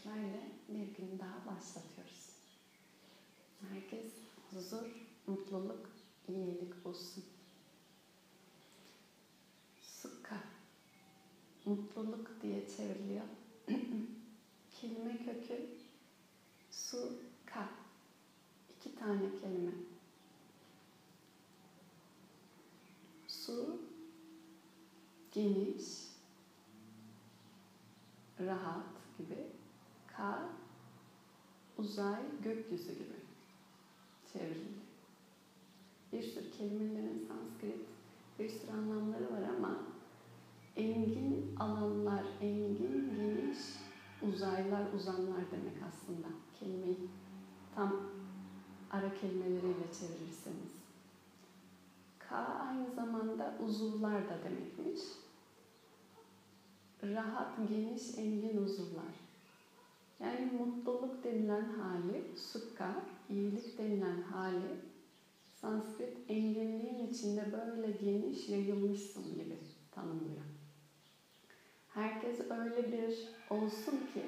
[0.00, 2.30] dileklerle bir gün daha başlatıyoruz.
[3.68, 4.06] Herkes
[4.50, 4.86] huzur,
[5.26, 5.90] mutluluk,
[6.28, 7.24] iyilik bulsun.
[9.82, 10.36] Sukka,
[11.64, 13.24] mutluluk diye çevriliyor.
[14.80, 15.68] kelime kökü
[16.70, 17.68] su, ka.
[18.76, 19.72] İki tane kelime.
[23.28, 23.78] Su,
[25.32, 25.84] geniş,
[28.40, 28.89] rahat.
[30.20, 30.38] Ka,
[31.78, 33.16] uzay, gökyüzü gibi
[34.32, 34.80] çevrildi.
[36.12, 37.80] Bir sürü kelimelerin Sanskrit
[38.38, 39.76] bir sürü anlamları var ama
[40.76, 43.58] engin alanlar, engin, geniş,
[44.22, 46.28] uzaylar, uzanlar demek aslında.
[46.60, 46.98] Kelimeyi
[47.74, 47.96] tam
[48.90, 50.72] ara kelimeleriyle çevirirseniz.
[52.18, 55.02] Ka aynı zamanda uzuvlar da demekmiş.
[57.02, 59.29] Rahat, geniş, engin uzuvlar.
[60.20, 62.94] Yani mutluluk denilen hali, sukka,
[63.28, 64.80] iyilik denilen hali,
[65.60, 69.58] Sanskrit enginliğin içinde böyle geniş yayılmışsın gibi
[69.90, 70.44] tanımlıyor.
[71.88, 74.24] Herkes öyle bir olsun ki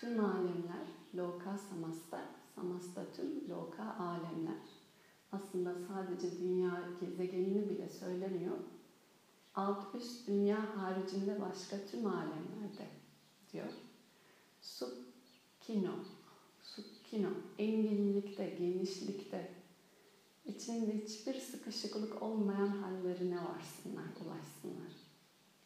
[0.00, 4.84] tüm alemler, loka samasta, samasta tüm loka alemler.
[5.32, 8.56] Aslında sadece dünya gezegenini bile söylemiyor.
[9.54, 12.88] Alt üst dünya haricinde başka tüm alemlerde
[13.52, 13.72] diyor.
[15.66, 15.92] Sukkino,
[16.62, 19.48] sukkino, enginlikte, genişlikte,
[20.44, 24.92] içinde hiçbir sıkışıklık olmayan hallerine varsınlar, ulaşsınlar.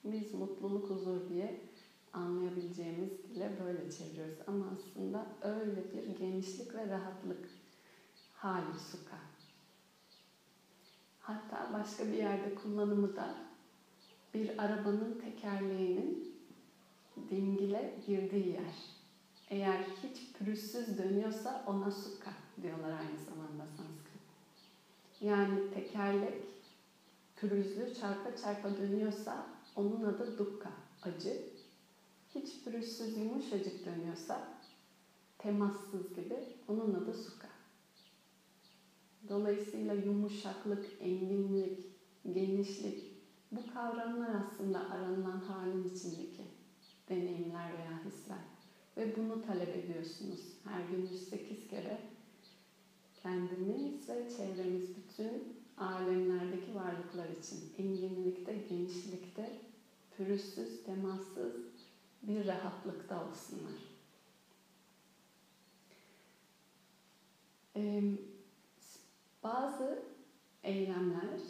[0.05, 1.61] Biz mutluluk, huzur diye
[2.13, 4.39] anlayabileceğimiz dile böyle çeviriyoruz.
[4.47, 7.49] Ama aslında öyle bir genişlik ve rahatlık
[8.33, 9.19] hali suka.
[11.21, 13.35] Hatta başka bir yerde kullanımı da
[14.35, 16.35] bir arabanın tekerleğinin
[17.31, 18.98] dingile girdiği yer.
[19.51, 22.31] Eğer hiç pürüzsüz dönüyorsa ona suka
[22.63, 24.21] diyorlar aynı zamanda Sanskrit.
[25.21, 26.43] Yani tekerlek
[27.37, 30.71] pürüzlü çarpa çarpa dönüyorsa onun adı dukka,
[31.03, 31.49] acı.
[32.35, 34.49] Hiç pürüzsüz yumuşacık dönüyorsa
[35.39, 36.37] temassız gibi
[36.69, 37.49] onun adı suka.
[39.29, 41.87] Dolayısıyla yumuşaklık, enginlik,
[42.33, 43.19] genişlik
[43.53, 46.45] bu kavramlar aslında aranılan halin içindeki
[47.09, 48.58] deneyimler veya hisler.
[48.99, 50.41] Ve bunu talep ediyorsunuz.
[50.65, 52.01] Her gün 108 kere
[53.23, 59.61] kendimiz ve çevremiz bütün alemlerdeki varlıklar için enginlikte, genişlikte,
[60.17, 61.55] pürüzsüz, temassız
[62.23, 63.79] bir rahatlıkta olsunlar.
[67.77, 68.03] Ee,
[69.43, 70.03] bazı
[70.63, 71.41] eylemler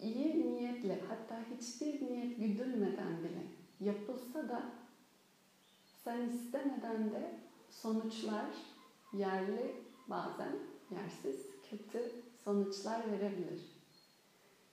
[0.00, 3.42] iyi niyetle hatta hiçbir niyet güdülmeden bile
[3.80, 4.85] yapılsa da
[6.06, 7.34] sen istemeden de
[7.70, 8.46] sonuçlar
[9.12, 9.76] yerli
[10.08, 10.56] bazen
[10.90, 12.12] yersiz kötü
[12.44, 13.60] sonuçlar verebilir.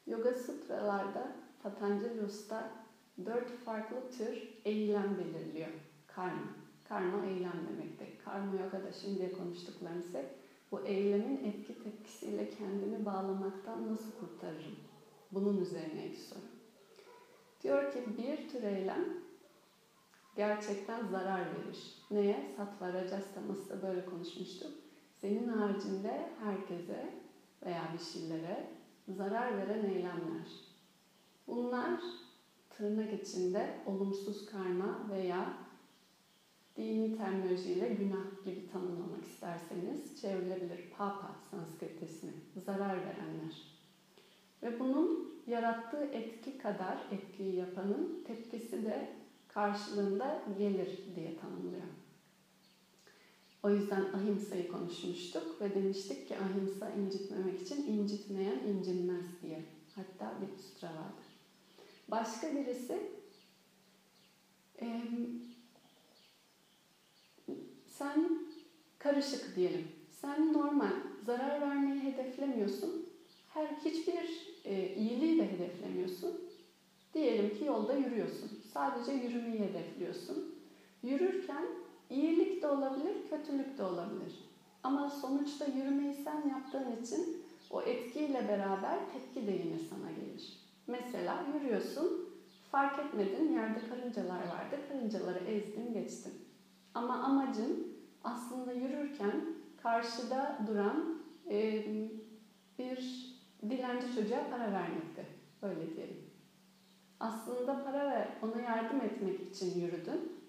[0.07, 1.31] Yoga Sutralarda
[1.63, 2.71] Patanjali Usta
[3.25, 5.69] dört farklı tür eylem belirliyor.
[6.07, 6.51] Karma.
[6.89, 8.07] Karma eylem demektir.
[8.25, 10.29] Karma yogada şimdiye konuştuklarımız hep
[10.71, 14.75] bu eylemin etki tepkisiyle kendimi bağlamaktan nasıl kurtarırım?
[15.31, 16.45] Bunun üzerine bir soru.
[17.63, 19.22] Diyor ki bir tür eylem
[20.35, 21.93] gerçekten zarar verir.
[22.11, 22.53] Neye?
[22.57, 24.71] Sattva Rajasthaması da böyle konuşmuştuk.
[25.21, 27.09] Senin haricinde herkese
[27.65, 28.67] veya bir şeylere
[29.07, 30.47] zarar veren eylemler.
[31.47, 32.01] Bunlar
[32.69, 35.53] tırnak içinde olumsuz karma veya
[36.77, 40.89] dini terminolojiyle günah gibi tanımlamak isterseniz çevrilebilir.
[40.97, 41.93] Papa Sanskrit.
[42.65, 43.73] Zarar verenler.
[44.63, 49.22] Ve bunun yarattığı etki kadar etkiyi yapanın tepkisi de
[49.53, 51.83] karşılığında gelir diye tanımlıyor.
[53.63, 59.63] O yüzden ahimsayı konuşmuştuk ve demiştik ki ahimsa incitmemek için incitmeyen incinmez diye.
[59.95, 61.25] Hatta bir sutra vardır.
[62.07, 63.11] Başka birisi
[64.81, 65.01] e,
[67.87, 68.39] sen
[68.99, 69.87] karışık diyelim.
[70.11, 70.93] Sen normal
[71.25, 73.05] zarar vermeyi hedeflemiyorsun.
[73.53, 76.41] Her hiçbir e, iyiliği de hedeflemiyorsun.
[77.13, 78.62] Diyelim ki yolda yürüyorsun.
[78.73, 80.55] Sadece yürümeyi hedefliyorsun.
[81.03, 81.65] Yürürken
[82.09, 84.41] iyilik de olabilir, kötülük de olabilir.
[84.83, 87.35] Ama sonuçta yürümeyi sen yaptığın için
[87.69, 90.53] o etkiyle beraber tepki de yine sana gelir.
[90.87, 92.11] Mesela yürüyorsun,
[92.71, 96.33] fark etmedin yerde karıncalar vardı, karıncaları ezdin geçtin.
[96.93, 97.87] Ama amacın
[98.23, 99.41] aslında yürürken
[99.77, 101.13] karşıda duran
[101.49, 101.83] e,
[102.79, 103.29] bir
[103.69, 105.27] dilenci çocuğa para vermekti.
[105.61, 106.22] Öyle diyelim.
[107.23, 110.43] Aslında para ver, ona yardım etmek için yürüdün.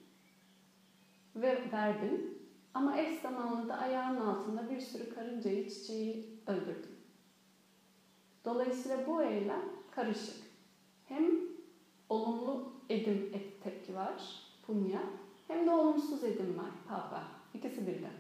[1.36, 2.40] ve verdin.
[2.74, 6.96] Ama eş zamanlı da ayağının altında bir sürü karıncayı, çiçeği öldürdün.
[8.44, 10.36] Dolayısıyla bu eylem karışık.
[11.08, 11.24] Hem
[12.08, 15.02] olumlu edim et tepki var, punya,
[15.48, 17.24] hem de olumsuz edim var, papa.
[17.54, 18.14] İkisi birden.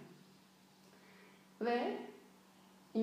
[1.60, 2.03] Ve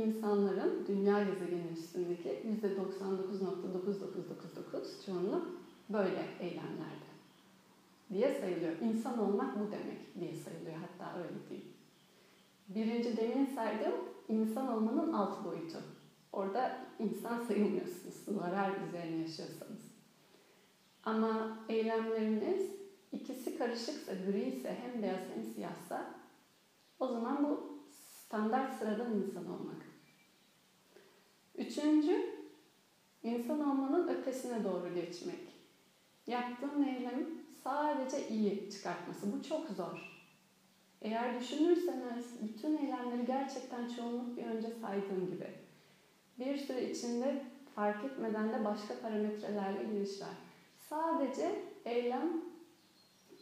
[0.03, 5.48] insanların dünya gezegeni üstündeki %99.9999 çoğunluk
[5.89, 7.12] böyle eylemlerde
[8.09, 8.74] diye sayılıyor.
[8.81, 11.65] İnsan olmak bu demek diye sayılıyor hatta öyle değil.
[12.68, 13.95] Birinci demin saydığım
[14.30, 15.77] insan olmanın alt boyutu.
[16.33, 19.92] Orada insan sayılmıyorsunuz zarar üzerine yaşıyorsanız.
[21.03, 22.71] Ama eylemleriniz
[23.12, 26.13] ikisi karışıksa, gri ise hem beyaz hem siyahsa
[27.00, 27.71] o zaman bu
[28.31, 29.91] standart sıradan insan olmak.
[31.62, 32.25] Üçüncü,
[33.24, 35.40] insan olmanın ötesine doğru geçmek.
[36.28, 37.28] Yaptığın eylem
[37.63, 39.34] sadece iyi çıkartması.
[39.34, 40.22] Bu çok zor.
[41.02, 45.48] Eğer düşünürseniz bütün eylemleri gerçekten çoğunluk bir önce saydığım gibi
[46.40, 47.44] bir süre içinde
[47.75, 50.36] fark etmeden de başka parametrelerle giriş var.
[50.90, 52.42] Sadece eylem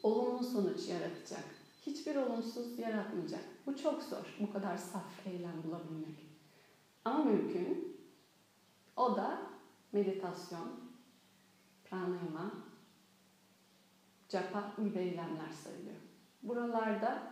[0.03, 1.43] olumlu sonuç yaratacak.
[1.81, 3.43] Hiçbir olumsuz yaratmayacak.
[3.65, 4.37] Bu çok zor.
[4.39, 6.29] Bu kadar saf eylem bulabilmek.
[7.05, 7.98] Ama mümkün.
[8.99, 9.37] O da
[9.91, 10.67] meditasyon,
[11.83, 12.51] pranayama,
[14.29, 15.95] japa gibi eylemler sayılıyor.
[16.43, 17.23] Buralarda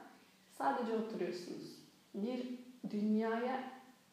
[0.49, 1.79] sadece oturuyorsunuz.
[2.13, 2.59] Bir
[2.89, 3.63] dünyaya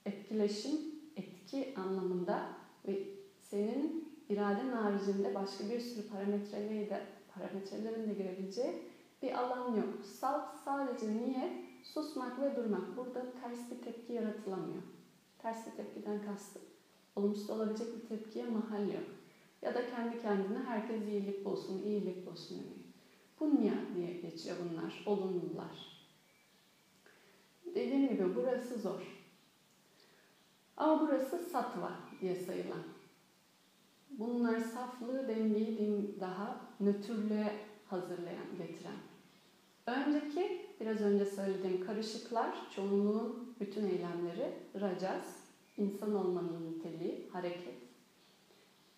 [0.07, 0.81] etkileşim,
[1.17, 2.49] etki anlamında
[2.89, 3.03] ve
[3.43, 8.83] senin iraden haricinde başka bir sürü parametreleri de parametrelerin de girebileceği
[9.23, 10.05] bir alan yok.
[10.05, 11.65] Salt sadece niye?
[11.83, 12.97] Susmak ve durmak.
[12.97, 14.83] Burada ters bir tepki yaratılamıyor.
[15.39, 16.74] Ters bir tepkiden kastım.
[17.17, 19.05] Olumsuz olabilecek bir tepkiye mahal yok.
[19.63, 22.85] Ya da kendi kendine herkes iyilik bulsun, iyilik bulsun demeyi.
[23.37, 26.05] Punya diye geçiyor bunlar, olumlular.
[27.75, 29.15] Dediğim gibi burası zor.
[30.77, 32.83] Ama burası satva diye sayılan.
[34.11, 37.53] Bunlar saflığı, dengeyi daha nötrlüğe
[37.85, 38.99] hazırlayan, getiren.
[39.87, 45.44] Önceki, biraz önce söylediğim karışıklar, çoğunluğun bütün eylemleri, rajas,
[45.77, 47.75] insan olmanın niteliği, hareket.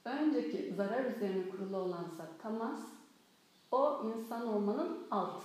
[0.05, 2.81] Önceki zarar üzerine kurulu olansa tamas,
[3.71, 5.43] o insan olmanın alt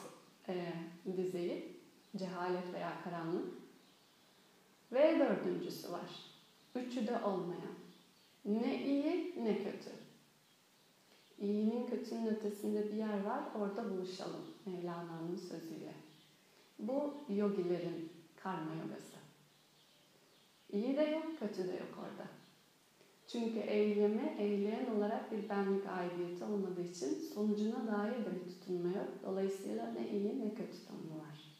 [0.48, 0.74] e,
[1.18, 1.78] düzeyi,
[2.18, 3.46] cehalet veya karanlık.
[4.92, 6.32] Ve dördüncüsü var.
[6.76, 7.74] Üçü de olmayan.
[8.46, 9.92] Ne iyi ne kötü.
[11.40, 15.94] İyinin kötünün ötesinde bir yer var, orada buluşalım Mevlana'nın sözüyle.
[16.80, 19.11] Bu yogilerin karma yogası.
[20.72, 22.28] İyi de yok, kötü de yok orada.
[23.28, 29.10] Çünkü eylemi eyleyen olarak bir benlik aidiyeti olmadığı için sonucuna dair de bir tutunma yok.
[29.24, 31.52] Dolayısıyla ne iyi ne kötü tanımı var.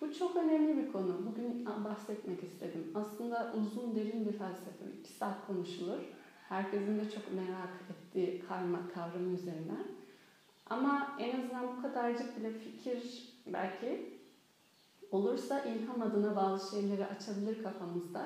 [0.00, 1.26] Bu çok önemli bir konu.
[1.26, 2.92] Bugün bahsetmek istedim.
[2.94, 4.84] Aslında uzun derin bir felsefe.
[5.00, 6.00] İki saat konuşulur.
[6.48, 9.84] Herkesin de çok merak ettiği karma kavramı üzerinden.
[10.70, 14.19] Ama en azından bu kadarcık bile fikir belki
[15.10, 18.24] olursa ilham adına bazı şeyleri açabilir kafamızda.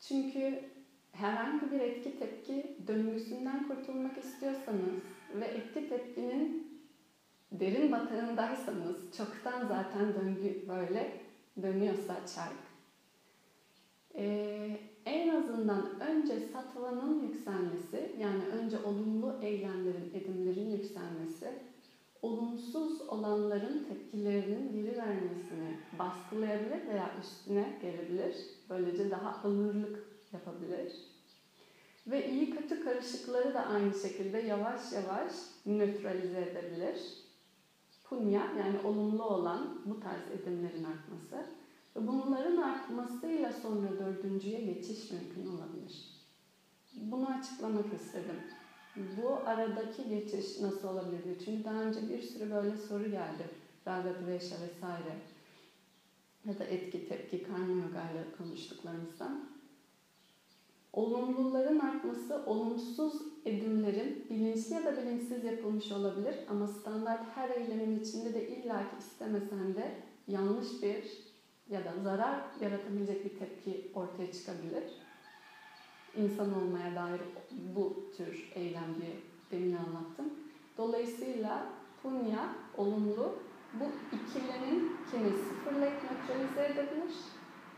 [0.00, 0.60] Çünkü
[1.12, 5.02] herhangi bir etki tepki döngüsünden kurtulmak istiyorsanız
[5.34, 6.72] ve etki tepkinin
[7.52, 11.20] derin batağındaysanız, çoktan zaten döngü böyle
[11.62, 12.72] dönüyorsa çark,
[14.14, 21.52] ee, en azından önce satvanın yükselmesi, yani önce olumlu eylemlerin, edimlerin yükselmesi,
[22.22, 28.36] olumsuz olanların tepkilerinin geri vermesini baskılayabilir veya üstüne gelebilir.
[28.70, 30.92] Böylece daha ağırlık yapabilir.
[32.06, 35.32] Ve iyi kötü karışıkları da aynı şekilde yavaş yavaş
[35.66, 37.22] nötralize edebilir
[38.12, 41.46] punya yani olumlu olan bu tarz edimlerin artması
[41.96, 46.22] ve bunların artmasıyla sonra dördüncüye geçiş mümkün olabilir.
[46.94, 48.36] Bunu açıklamak istedim.
[48.96, 51.38] Bu aradaki geçiş nasıl olabilir?
[51.44, 53.48] Çünkü daha önce bir sürü böyle soru geldi.
[53.86, 55.16] Raga Dvesha vesaire
[56.44, 59.44] ya da etki tepki karma yoga ile konuştuklarımızdan.
[60.92, 68.34] Olumluların artması olumsuz edimlerin bilinçli ya da bilinçsiz yapılmış olabilir ama standart her eylemin içinde
[68.34, 69.96] de illaki istemesen de
[70.28, 71.04] yanlış bir
[71.68, 74.84] ya da zarar yaratabilecek bir tepki ortaya çıkabilir.
[76.16, 77.20] İnsan olmaya dair
[77.74, 79.16] bu tür eylem diye
[79.50, 80.32] demin anlattım.
[80.78, 81.66] Dolayısıyla
[82.02, 83.38] punya, olumlu,
[83.80, 83.84] bu
[84.16, 87.14] ikilerin kimi sıfırlayıp nötralize edebilir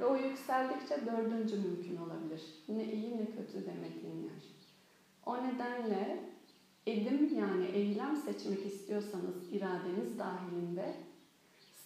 [0.00, 2.42] ve o yükseldikçe dördüncü mümkün olabilir.
[2.68, 4.44] Ne iyi ne kötü demediğin yer.
[5.26, 6.20] O nedenle
[6.86, 10.94] edim yani eylem seçmek istiyorsanız iradeniz dahilinde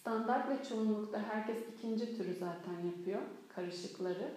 [0.01, 4.35] Standart ve çoğunlukta herkes ikinci türü zaten yapıyor, karışıkları.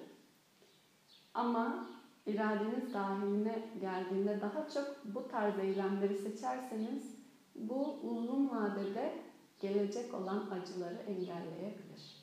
[1.34, 1.89] Ama
[2.25, 7.16] iradeniz dahiline geldiğinde daha çok bu tarz eylemleri seçerseniz
[7.56, 9.13] bu uzun vadede
[9.60, 12.22] gelecek olan acıları engelleyebilir.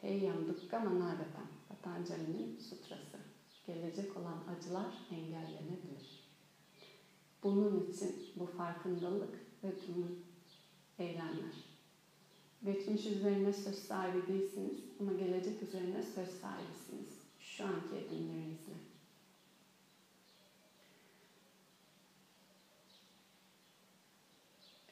[0.00, 3.18] Heyyam Dukka Managatam, Patanjali'nin sutrası.
[3.66, 6.30] Gelecek olan acılar engellenebilir.
[7.42, 10.24] Bunun için bu farkındalık ve tüm
[10.98, 11.70] eylemler.
[12.64, 17.20] Geçmiş üzerine söz sahibi değilsiniz ama gelecek üzerine söz sahibisiniz.
[17.40, 18.72] Şu anki edimlerinizle.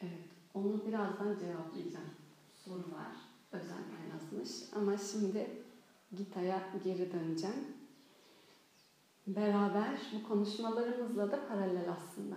[0.00, 2.10] Evet, onu birazdan cevaplayacağım.
[2.64, 3.16] Soru var,
[3.52, 4.72] özenle yazmış.
[4.76, 5.50] Ama şimdi
[6.16, 7.56] Gita'ya geri döneceğim.
[9.26, 12.36] Beraber bu konuşmalarımızla da paralel aslında.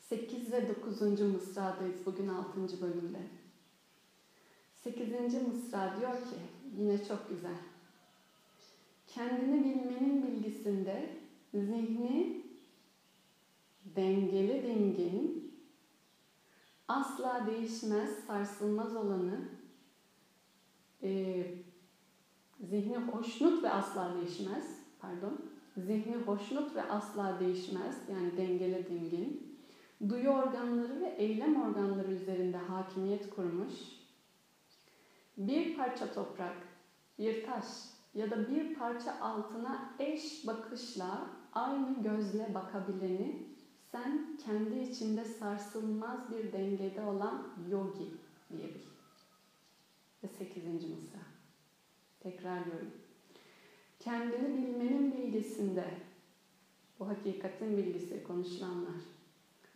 [0.00, 1.20] 8 ve 9.
[1.20, 2.80] mısradayız bugün 6.
[2.82, 3.18] bölümde.
[4.74, 5.08] 8.
[5.48, 6.36] mısra diyor ki,
[6.76, 7.58] yine çok güzel.
[9.06, 11.16] Kendini bilmenin bilgisinde
[11.54, 12.42] zihni
[13.96, 15.47] dengeli dingin,
[16.88, 19.48] asla değişmez, sarsılmaz olanı,
[21.02, 21.44] e,
[22.60, 24.64] zihni hoşnut ve asla değişmez,
[24.98, 25.40] pardon,
[25.76, 29.58] zihni hoşnut ve asla değişmez, yani dengeli dingin,
[30.08, 33.74] duyu organları ve eylem organları üzerinde hakimiyet kurmuş,
[35.36, 36.56] bir parça toprak,
[37.18, 37.64] bir taş
[38.14, 43.47] ya da bir parça altına eş bakışla aynı gözle bakabileni
[43.92, 48.14] sen kendi içinde sarsılmaz bir dengede olan yogi
[48.50, 48.80] diyebil.
[50.22, 51.18] Ve sekizinci mısra.
[52.20, 52.90] Tekrarlıyorum.
[54.00, 55.84] Kendini bilmenin bilgisinde,
[56.98, 59.00] bu hakikatin bilgisi konuşulanlar,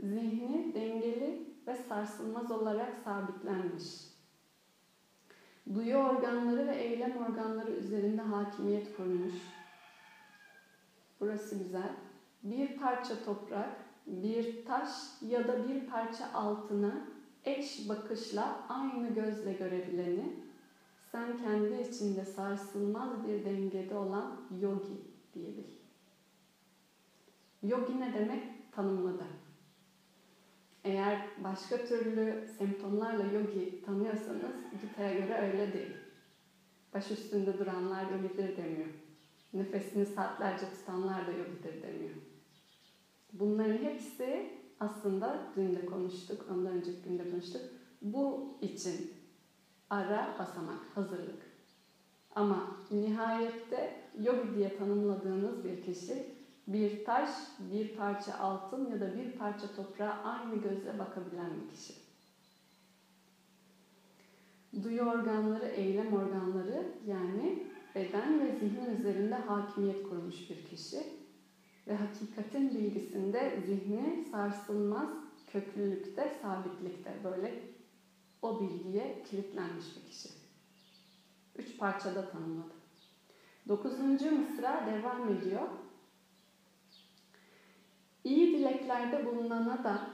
[0.00, 4.12] zihni dengeli ve sarsılmaz olarak sabitlenmiş.
[5.74, 9.34] Duyu organları ve eylem organları üzerinde hakimiyet kurmuş.
[11.20, 11.96] Burası güzel.
[12.42, 14.88] Bir parça toprak, bir taş
[15.22, 17.06] ya da bir parça altına
[17.44, 20.36] eş bakışla aynı gözle görebileni,
[21.12, 25.00] sen kendi içinde sarsılmaz bir dengede olan yogi
[25.34, 25.64] diyebil.
[27.62, 28.72] Yogi ne demek?
[28.72, 29.24] Tanımladı.
[30.84, 35.96] Eğer başka türlü semptomlarla yogi tanıyorsanız Gita'ya göre öyle değil.
[36.94, 38.88] Baş üstünde duranlar yogidir demiyor.
[39.52, 42.31] Nefesini saatlerce tutanlar da yogidir demiyor.
[43.32, 47.62] Bunların hepsi aslında dün de konuştuk, ondan önceki günde konuştuk.
[48.02, 49.12] Bu için
[49.90, 51.42] ara basamak, hazırlık.
[52.34, 56.26] Ama nihayette yogi diye tanımladığınız bir kişi
[56.66, 61.94] bir taş, bir parça altın ya da bir parça toprağa aynı gözle bakabilen bir kişi.
[64.82, 71.21] Duyu organları, eylem organları yani beden ve zihin üzerinde hakimiyet kurmuş bir kişi
[71.86, 75.08] ve hakikatin bilgisinde zihni sarsılmaz
[75.46, 77.62] köklülükte, sabitlikte böyle
[78.42, 80.28] o bilgiye kilitlenmiş bir kişi.
[81.56, 82.74] Üç parçada tanımladı.
[83.68, 85.68] Dokuzuncu mısra devam ediyor.
[88.24, 90.06] İyi dileklerde bulunana da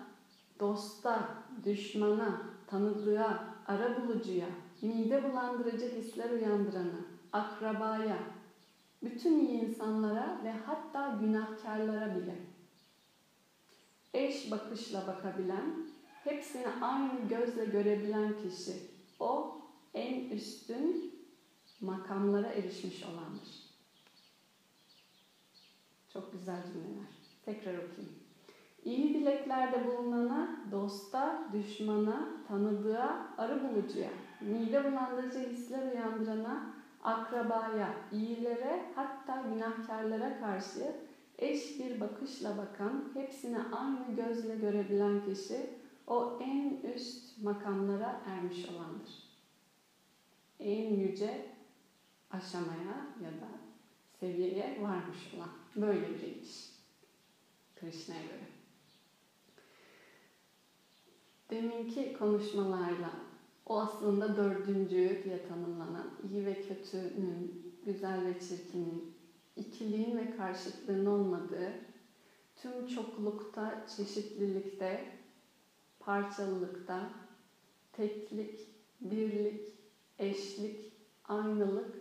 [0.61, 1.29] dosta,
[1.65, 4.47] düşmana, tanıdığa, ara bulucuya,
[4.83, 7.01] mide bulandırıcı hisler uyandırana,
[7.33, 8.19] akrabaya,
[9.02, 12.35] bütün iyi insanlara ve hatta günahkarlara bile
[14.14, 15.87] eş bakışla bakabilen,
[16.25, 18.73] hepsini aynı gözle görebilen kişi
[19.21, 19.61] o
[19.95, 21.14] en üstün
[21.81, 23.69] makamlara erişmiş olandır.
[26.12, 27.09] Çok güzel cümleler.
[27.45, 28.19] Tekrar okuyayım.
[28.85, 39.43] İyi dileklerde bulunana, dosta, düşmana, tanıdığa, arı bulucuya, mide bulandırıcı hisler uyandırana, akrabaya, iyilere hatta
[39.43, 40.97] günahkarlara karşı
[41.38, 45.71] eş bir bakışla bakan, hepsini aynı gözle görebilen kişi
[46.07, 49.28] o en üst makamlara ermiş olandır.
[50.61, 51.47] En yüce
[52.31, 53.49] aşamaya ya da
[54.21, 56.71] seviyeye varmış olan böyle bir iş.
[57.76, 58.49] Krishna'ya göre.
[61.50, 63.11] Deminki konuşmalarla
[63.69, 69.15] o aslında dördüncü diye tanımlanan iyi ve kötünün, güzel ve çirkinin,
[69.57, 71.73] ikiliğin ve karşıtlığın olmadığı,
[72.57, 75.05] tüm çoklukta, çeşitlilikte,
[76.01, 77.11] parçalılıkta,
[77.93, 78.61] teklik,
[79.01, 79.73] birlik,
[80.19, 80.93] eşlik,
[81.25, 81.95] aynılık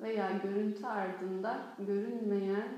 [0.00, 2.68] veya görüntü ardında görünmeyen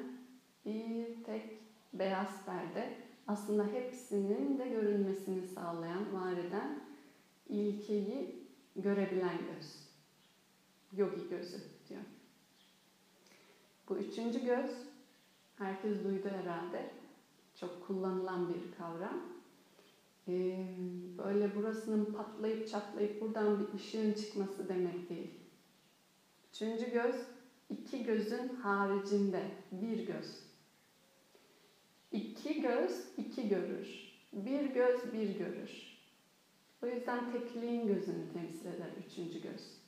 [0.66, 1.58] bir tek
[1.92, 2.96] beyaz perde
[3.26, 6.83] aslında hepsinin de görünmesini sağlayan, var eden
[7.48, 8.44] ilkeyi
[8.76, 9.84] görebilen göz.
[10.92, 11.58] Yogi gözü
[11.88, 12.00] diyor.
[13.88, 14.70] Bu üçüncü göz,
[15.58, 16.90] herkes duydu herhalde.
[17.54, 19.22] Çok kullanılan bir kavram.
[20.28, 20.66] Ee,
[21.18, 25.30] böyle burasının patlayıp çatlayıp buradan bir ışığın çıkması demek değil.
[26.50, 27.16] Üçüncü göz,
[27.70, 30.44] iki gözün haricinde bir göz.
[32.12, 34.14] İki göz iki görür.
[34.32, 35.93] Bir göz bir görür.
[36.84, 39.78] O yüzden tekliğin gözünü temsil eder üçüncü göz.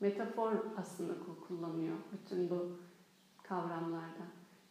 [0.00, 1.14] Metafor aslında
[1.48, 2.78] kullanıyor bütün bu
[3.42, 4.24] kavramlarda.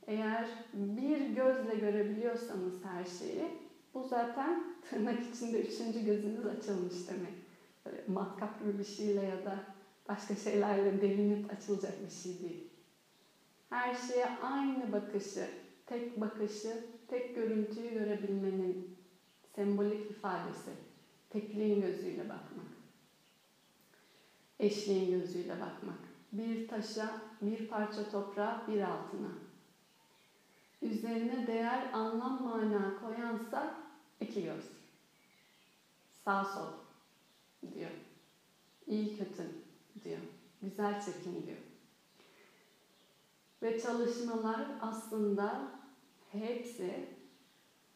[0.08, 3.46] Eğer bir gözle görebiliyorsanız her şeyi,
[3.94, 7.34] bu zaten tırnak içinde üçüncü gözünüz açılmış demek.
[7.86, 9.64] Böyle matkap gibi bir şeyle ya da
[10.10, 12.70] başka şeylerle delinip açılacak bir şey değil.
[13.70, 15.48] Her şeye aynı bakışı,
[15.86, 18.98] tek bakışı, tek görüntüyü görebilmenin
[19.56, 20.91] sembolik ifadesi.
[21.32, 22.72] Tekliğin gözüyle bakmak.
[24.60, 26.00] Eşliğin gözüyle bakmak.
[26.32, 29.32] Bir taşa, bir parça toprağa, bir altına.
[30.82, 33.76] Üzerine değer, anlam, mana koyansa
[34.22, 34.66] iki göz.
[36.26, 36.74] Sağ sol
[37.74, 37.92] diyor.
[38.88, 39.44] İyi kötü
[40.04, 40.22] diyor.
[40.62, 41.58] Güzel çirkin diyor.
[43.62, 45.72] Ve çalışmalar aslında
[46.32, 47.10] hepsi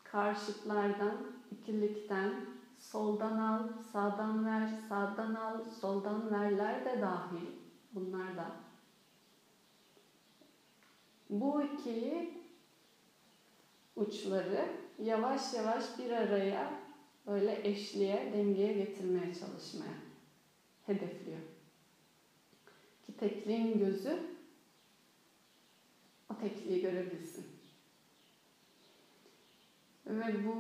[0.04, 1.18] karşıtlardan,
[1.52, 2.55] ikilikten,
[2.92, 7.48] soldan al, sağdan ver, sağdan al, soldan verler de dahil.
[7.92, 8.52] Bunlar da.
[11.30, 12.34] Bu iki
[13.96, 16.80] uçları yavaş yavaş bir araya
[17.28, 19.98] böyle eşliğe, dengeye getirmeye çalışmaya
[20.86, 21.42] hedefliyor.
[23.06, 24.20] Ki tekliğin gözü
[26.34, 27.46] o tekliği görebilsin.
[30.06, 30.60] Ve bu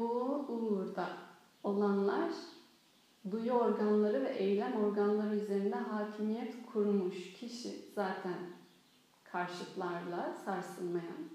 [0.49, 1.34] uğurda
[1.65, 2.31] olanlar
[3.31, 8.37] duyu organları ve eylem organları üzerinde hakimiyet kurmuş kişi zaten
[9.23, 11.29] karşıtlarla sarsılmayan.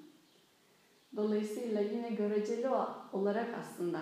[1.16, 2.68] Dolayısıyla yine göreceli
[3.12, 4.00] olarak aslında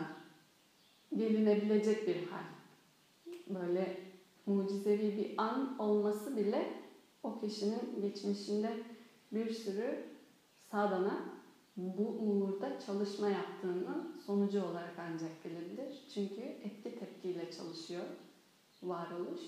[1.17, 2.45] gelinebilecek bir hal.
[3.49, 4.01] Böyle
[4.47, 6.73] mucizevi bir an olması bile
[7.23, 8.73] o kişinin geçmişinde
[9.33, 10.05] bir sürü
[10.71, 11.38] sadana
[11.79, 16.03] bu uğurda çalışma yaptığının sonucu olarak ancak gelebilir.
[16.15, 18.05] Çünkü etki tepkiyle çalışıyor
[18.83, 19.41] varoluş.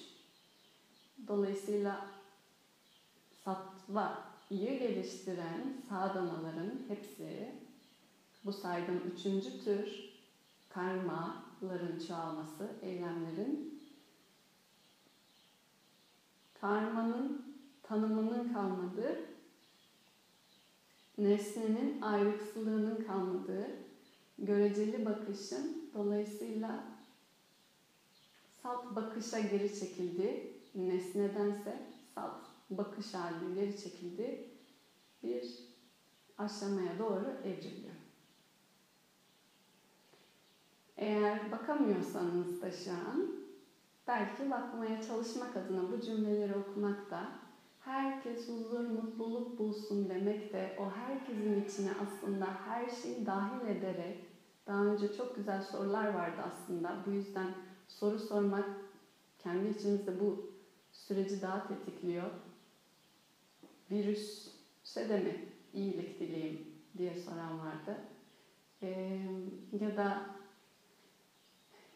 [1.28, 2.06] Dolayısıyla
[3.44, 7.54] sattva'yı geliştiren sadhanaların hepsi
[8.44, 10.10] bu saydığım üçüncü tür
[10.68, 13.82] karmaların çoğalması, eylemlerin
[16.60, 19.29] karmanın tanımının kalmadığı
[21.18, 23.66] nesnenin ayrıksılığının kalmadığı,
[24.38, 26.84] göreceli bakışın dolayısıyla
[28.62, 31.78] salt bakışa geri çekildiği, nesnedense
[32.14, 34.48] salt bakış haline geri çekildiği
[35.22, 35.64] bir
[36.38, 37.94] aşamaya doğru evriliyor.
[40.96, 43.34] Eğer bakamıyorsanız da şu an
[44.06, 47.39] belki bakmaya çalışmak adına bu cümleleri okumak da
[47.90, 54.18] herkes huzur, mutluluk bulsun demek de o herkesin içine aslında her şeyi dahil ederek
[54.66, 56.96] daha önce çok güzel sorular vardı aslında.
[57.06, 57.48] Bu yüzden
[57.88, 58.64] soru sormak
[59.38, 60.50] kendi içimizde bu
[60.92, 62.30] süreci daha tetikliyor.
[63.90, 66.66] Virüse de mi iyilik dileyim
[66.98, 67.96] diye soran vardı.
[68.82, 69.26] Ee,
[69.80, 70.22] ya da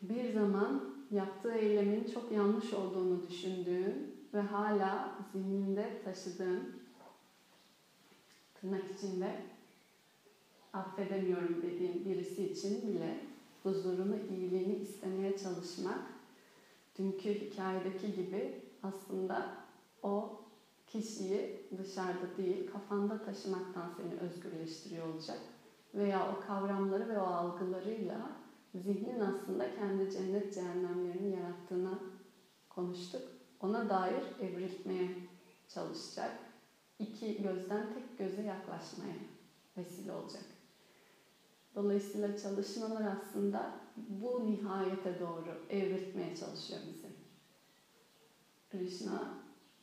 [0.03, 6.83] bir zaman yaptığı eylemin çok yanlış olduğunu düşündüğün ve hala zihninde taşıdığın
[8.55, 9.43] tırnak içinde
[10.73, 13.21] affedemiyorum dediğin birisi için bile
[13.63, 15.99] huzurunu, iyiliğini istemeye çalışmak
[16.99, 19.57] dünkü hikayedeki gibi aslında
[20.03, 20.41] o
[20.87, 25.39] kişiyi dışarıda değil kafanda taşımaktan seni özgürleştiriyor olacak.
[25.95, 28.31] Veya o kavramları ve o algılarıyla
[28.75, 31.99] zihnin aslında kendi cennet cehennemlerini yarattığına
[32.69, 33.34] konuştuk
[33.65, 35.09] ona dair evrilmeye
[35.69, 36.31] çalışacak.
[36.99, 39.15] İki gözden tek göze yaklaşmaya
[39.77, 40.45] vesile olacak.
[41.75, 47.09] Dolayısıyla çalışmalar aslında bu nihayete doğru evrilmeye çalışıyor bizi.
[48.71, 49.23] Krishna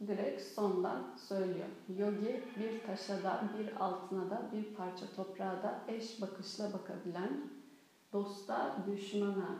[0.07, 1.67] direkt sondan söylüyor.
[1.97, 7.51] Yogi bir taşa da, bir altına da, bir parça toprağa da eş bakışla bakabilen,
[8.13, 9.55] dosta, düşmana.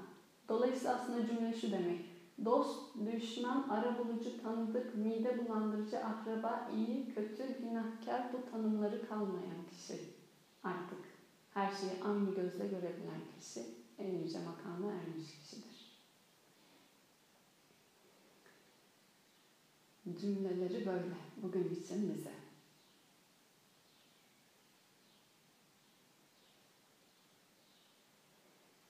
[0.49, 2.10] Dolayısıyla aslında cümle şu demek.
[2.45, 9.99] Dost, düşman, ara bulucu, tanıdık, mide bulandırıcı, akraba, iyi, kötü, günahkar bu tanımları kalmayan kişi
[10.63, 10.99] artık.
[11.49, 13.65] Her şeyi aynı gözle görebilen kişi
[13.97, 15.91] en yüce makama ermiş kişidir.
[20.13, 22.31] cümleleri böyle bugün için bize.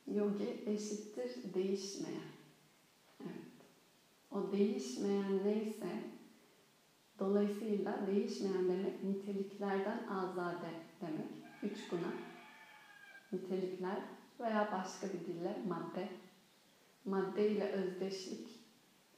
[0.07, 2.40] Yogi eşittir değişmeyen.
[4.31, 6.03] O değişmeyen neyse
[7.19, 11.29] dolayısıyla değişmeyen demek niteliklerden azade demek.
[11.63, 12.13] Üç guna.
[13.31, 13.99] Nitelikler
[14.39, 16.09] veya başka bir dille madde.
[17.05, 18.59] Madde ile özdeşlik,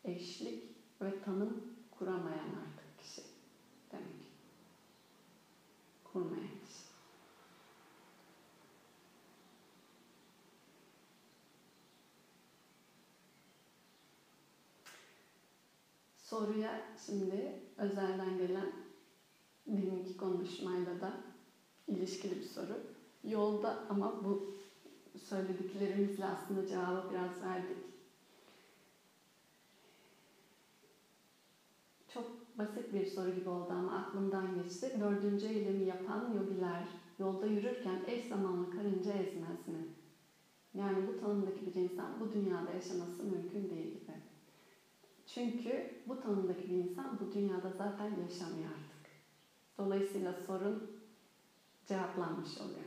[0.03, 0.63] eşlik
[1.01, 3.21] ve tanım kuramayan artık kişi
[3.91, 4.33] demek.
[6.03, 6.93] Kurmayan kişi.
[16.33, 18.71] Soruya şimdi özelden gelen
[19.67, 21.13] deminki konuşmayla da
[21.87, 22.81] ilişkili bir soru.
[23.23, 24.39] Yolda ama bu
[25.17, 27.77] söylediklerimizle aslında cevabı biraz verdik.
[32.07, 34.93] Çok basit bir soru gibi oldu ama aklımdan geçti.
[34.99, 39.85] Dördüncü eylemi yapan yogiler yolda yürürken eş zamanlı karınca ezmez mi?
[40.73, 44.02] Yani bu tanımdaki bir insan bu dünyada yaşaması mümkün değil.
[45.35, 49.11] Çünkü bu tanımdaki bir insan bu dünyada zaten yaşamıyor artık.
[49.77, 50.91] Dolayısıyla sorun
[51.85, 52.85] cevaplanmış oluyor.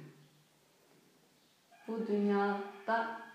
[1.89, 3.27] Bu dünyada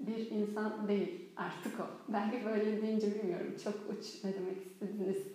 [0.00, 1.86] bir insan değil artık o.
[2.08, 3.54] Belki böyle deyince bilmiyorum.
[3.64, 5.26] Çok uç ne demek istediğiniz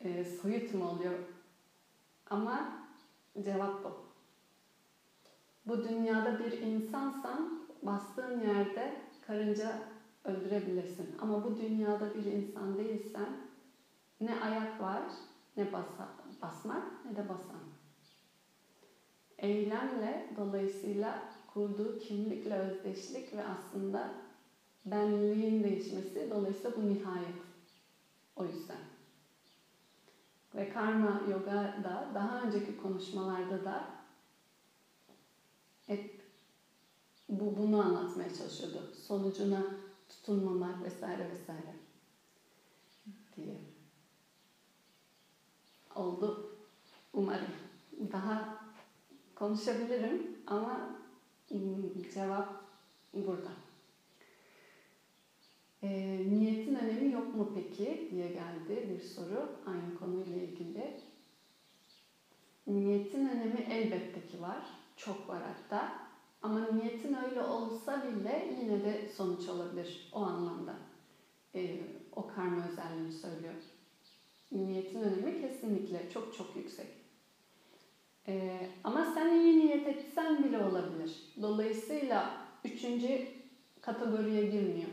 [0.00, 1.18] e, soyut mu oluyor?
[2.30, 2.72] Ama
[3.42, 3.92] cevap bu.
[5.66, 9.91] Bu dünyada bir insansan bastığın yerde karınca
[10.24, 11.16] öldürebilirsin.
[11.18, 13.36] Ama bu dünyada bir insan değilsen
[14.20, 15.02] ne ayak var
[15.56, 16.08] ne basa,
[16.42, 17.60] basmak ne de basan.
[19.38, 24.10] Eylemle dolayısıyla kurduğu kimlikle özdeşlik ve aslında
[24.84, 27.34] benliğin değişmesi dolayısıyla bu nihayet.
[28.36, 28.80] O yüzden.
[30.54, 33.84] Ve karma yoga da daha önceki konuşmalarda da
[35.86, 36.22] hep
[37.28, 38.88] bu bunu anlatmaya çalışıyordu.
[38.92, 39.74] Sonucuna
[40.12, 41.74] tutunmamak vesaire vesaire
[43.36, 43.56] diye.
[45.94, 46.56] Oldu
[47.12, 47.52] umarım.
[48.12, 48.64] Daha
[49.34, 50.96] konuşabilirim ama
[52.14, 52.48] cevap
[53.14, 53.50] burada.
[55.82, 60.96] E, niyetin önemi yok mu peki diye geldi bir soru aynı konuyla ilgili.
[62.66, 64.64] Niyetin önemi elbette ki var.
[64.96, 66.11] Çok var hatta.
[66.42, 70.76] Ama niyetin öyle olsa bile yine de sonuç olabilir o anlamda.
[71.54, 71.78] E,
[72.16, 73.54] o karma özelliğini söylüyor.
[74.52, 76.88] Niyetin önemi kesinlikle çok çok yüksek.
[78.28, 81.22] E, ama sen iyi niyet etsen bile olabilir.
[81.42, 83.22] Dolayısıyla üçüncü
[83.80, 84.90] kategoriye girmiyor.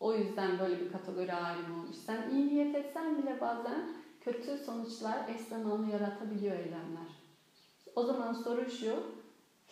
[0.00, 1.96] O yüzden böyle bir kategori ayrımı olmuş.
[1.96, 3.88] Sen iyi niyet etsen bile bazen
[4.20, 7.16] kötü sonuçlar eş zamanlı yaratabiliyor eylemler.
[7.94, 9.04] O zaman soru şu,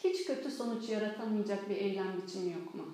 [0.04, 2.86] hiç kötü sonuç yaratamayacak bir eylem biçimi yok mu?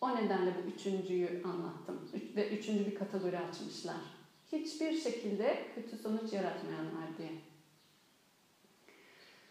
[0.00, 2.00] O nedenle bu üçüncüyü anlattım
[2.36, 4.16] ve üçüncü bir kategori açmışlar.
[4.52, 7.32] Hiçbir şekilde kötü sonuç yaratmayanlar diye.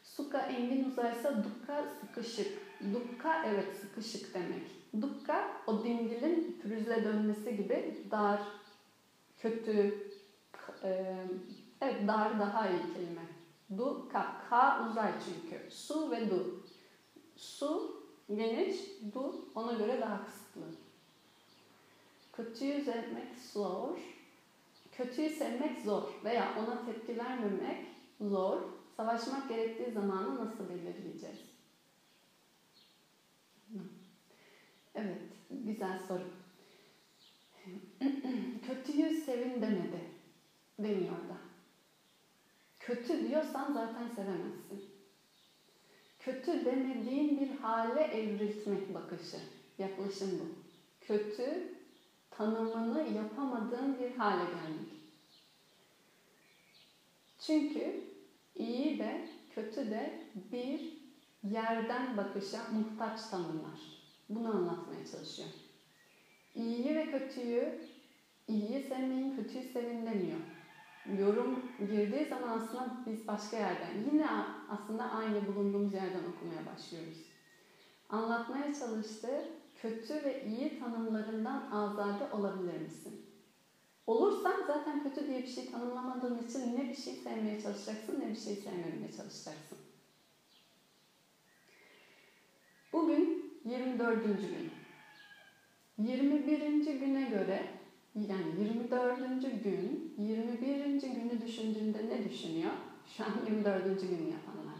[0.04, 2.48] Suka engin uzaysa dukka sıkışık.
[2.94, 4.62] Dukka evet sıkışık demek.
[5.02, 8.42] Dukka o dingilin pürüzle dönmesi gibi dar,
[9.38, 9.96] kötü,
[10.84, 11.24] e,
[11.82, 13.26] evet dar daha iyi kelime.
[13.78, 15.62] Du, ka, ka uzay çünkü.
[15.70, 16.64] Su ve du.
[17.36, 18.02] Su
[18.36, 18.76] geniş,
[19.13, 20.62] du ona göre daha kısıtlı.
[22.34, 23.98] Kötüyü sevmek zor.
[24.91, 27.86] Kötüyü sevmek zor veya ona tepki vermemek
[28.21, 28.62] zor.
[28.98, 31.39] Savaşmak gerektiği zamanı nasıl belirleyeceğiz?
[34.95, 36.24] Evet, güzel soru.
[38.67, 40.00] Kötüyü sevin demedi.
[40.80, 41.38] Demiyor da.
[42.80, 44.94] Kötü diyorsan zaten sevemezsin.
[46.26, 49.38] Kötü demediğin bir hale evriltmek bakışı.
[49.78, 50.46] Yaklaşım bu.
[51.02, 51.74] Kötü
[52.32, 54.92] tanımını yapamadığın bir hale gelmek.
[57.40, 58.02] Çünkü
[58.56, 60.14] iyi de kötü de
[60.52, 60.94] bir
[61.44, 63.80] yerden bakışa muhtaç tanımlar.
[64.30, 65.50] Bunu anlatmaya çalışıyor.
[66.56, 67.80] İyiyi ve kötüyü,
[68.48, 70.55] iyiyi sevmeyin, kötüyü sevin demiyor.
[71.13, 74.28] Yorum girdiği zaman aslında biz başka yerden, yine
[74.70, 77.18] aslında aynı bulunduğumuz yerden okumaya başlıyoruz.
[78.10, 83.26] Anlatmaya çalıştığı kötü ve iyi tanımlarından azade olabilir misin?
[84.08, 88.36] Olursan zaten kötü diye bir şey tanımlamadığın için ne bir şey sevmeye çalışacaksın ne bir
[88.36, 89.78] şey sevmemeye çalışacaksın.
[92.94, 94.24] Bugün 24.
[94.24, 94.72] gün.
[95.98, 97.00] 21.
[97.00, 97.85] güne göre
[98.15, 99.63] Yani 24.
[99.63, 101.01] gün, 21.
[101.01, 102.71] günü düşündüğünde ne düşünüyor?
[103.17, 104.01] Şu an 24.
[104.01, 104.80] günü yapanlar.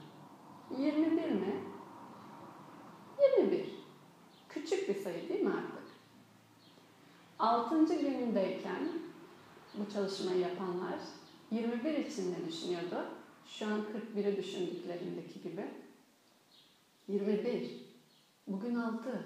[0.78, 1.63] 21 mi?
[3.39, 3.65] 21.
[4.50, 5.86] Küçük bir sayı değil mi artık?
[7.39, 7.86] 6.
[7.86, 8.89] günündeyken
[9.74, 11.00] bu çalışmayı yapanlar
[11.52, 13.06] 21 için ne düşünüyordu?
[13.45, 13.82] Şu an
[14.15, 15.65] 41'i düşündüklerindeki gibi.
[17.08, 17.71] 21.
[18.48, 19.26] Bugün 6.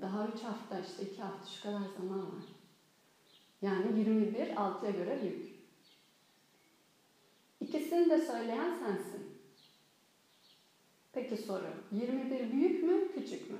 [0.00, 2.59] Daha 3 hafta işte 2 hafta şu kadar zaman var.
[3.62, 5.50] Yani 21 6'ya göre büyük.
[7.60, 9.40] İkisini de söyleyen sensin.
[11.12, 11.66] Peki soru.
[11.92, 13.58] 21 büyük mü, küçük mü?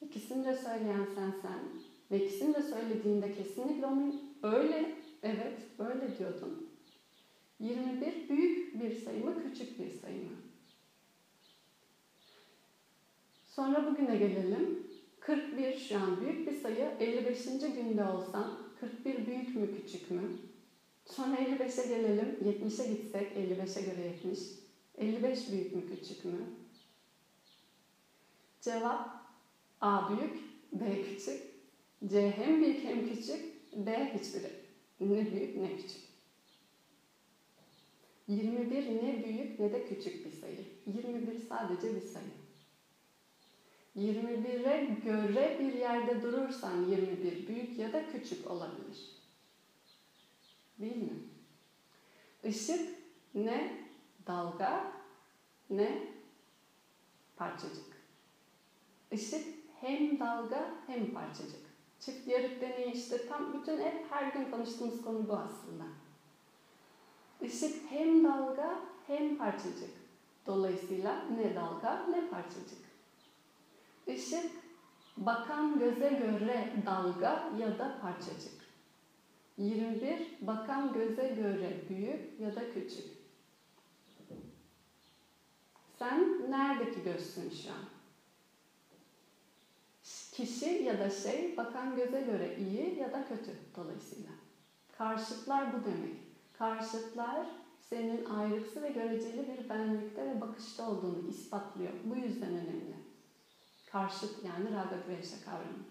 [0.00, 1.58] İkisini de söyleyen sensen
[2.10, 6.68] ve ikisini de söylediğinde kesinlikle onun öyle, evet öyle diyordun.
[7.60, 10.47] 21 büyük bir sayı mı, küçük bir sayı mı?
[13.58, 14.86] Sonra bugüne gelelim.
[15.20, 16.90] 41 şu an büyük bir sayı.
[17.00, 17.44] 55.
[17.44, 20.20] günde olsan 41 büyük mü, küçük mü?
[21.04, 22.38] Sonra 55'e gelelim.
[22.44, 24.38] 70'e gitsek 55'e göre 70.
[24.98, 26.38] 55 büyük mü, küçük mü?
[28.60, 29.10] Cevap
[29.80, 30.36] A büyük,
[30.72, 31.42] B küçük.
[32.08, 33.44] C hem büyük hem küçük.
[33.72, 34.52] D hiçbiri.
[35.00, 36.02] Ne büyük ne küçük.
[38.28, 40.64] 21 ne büyük ne de küçük bir sayı.
[40.86, 42.37] 21 sadece bir sayı.
[43.98, 49.10] 21'e göre bir yerde durursan 21 büyük ya da küçük olabilir.
[50.78, 51.18] Değil mi?
[52.44, 52.80] Işık
[53.34, 53.76] ne
[54.26, 54.92] dalga
[55.70, 56.02] ne
[57.36, 57.98] parçacık.
[59.12, 59.46] Işık
[59.80, 61.68] hem dalga hem parçacık.
[62.00, 65.84] Çift yarık deneyi işte tam bütün hep her gün konuştuğumuz konu bu aslında.
[67.40, 69.90] Işık hem dalga hem parçacık.
[70.46, 72.87] Dolayısıyla ne dalga ne parçacık.
[74.08, 74.50] Işık
[75.16, 78.58] bakan göze göre dalga ya da parçacık.
[79.58, 83.18] 21 bakan göze göre büyük ya da küçük.
[85.98, 87.84] Sen neredeki gözsün şu an?
[90.32, 94.30] Kişi ya da şey bakan göze göre iyi ya da kötü dolayısıyla.
[94.98, 96.16] Karşıtlar bu demek.
[96.58, 97.46] Karşıtlar
[97.80, 101.92] senin ayrıksı ve göreceli bir benlikte ve bakışta olduğunu ispatlıyor.
[102.04, 102.97] Bu yüzden önemli.
[103.92, 105.84] Karşıt yani raga dvesha kavramı.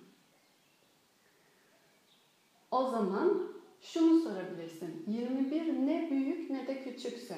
[2.72, 3.44] O zaman
[3.82, 5.04] şunu sorabilirsin.
[5.08, 7.38] 21 ne büyük ne de küçükse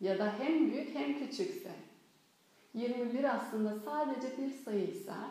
[0.00, 1.70] ya da hem büyük hem küçükse
[2.74, 5.30] 21 aslında sadece bir sayıysa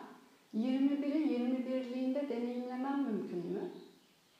[0.54, 3.70] 21'i 21'liğinde deneyimlemem mümkün mü?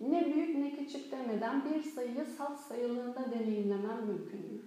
[0.01, 4.63] Ne büyük ne küçük demeden bir sayıyı salt sayılığında deneyimlemem mümkün mü?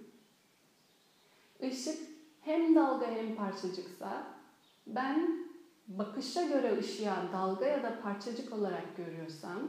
[1.60, 1.98] Işık
[2.40, 4.26] hem dalga hem parçacıksa
[4.86, 5.43] ben
[5.86, 9.60] bakışa göre ışığa dalga ya da parçacık olarak görüyorsam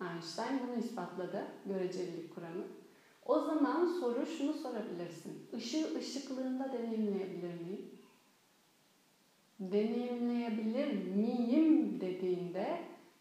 [0.00, 2.64] Einstein bunu ispatladı, görecelilik kuramı.
[3.26, 5.48] O zaman soru şunu sorabilirsin.
[5.52, 7.90] Işığı ışıklığında deneyimleyebilir miyim?
[9.60, 12.78] Deneyimleyebilir miyim dediğinde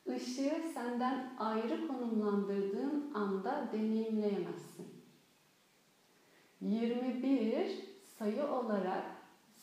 [0.07, 4.87] ışığı senden ayrı konumlandırdığın anda deneyimleyemezsin.
[6.61, 9.18] 21 sayı olarak